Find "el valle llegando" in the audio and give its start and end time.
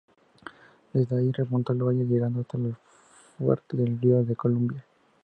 1.73-2.41